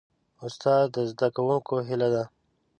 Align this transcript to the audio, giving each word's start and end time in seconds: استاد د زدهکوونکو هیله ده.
استاد 0.45 0.83
د 0.93 0.95
زدهکوونکو 1.09 1.73
هیله 1.87 2.07
ده. 2.13 2.23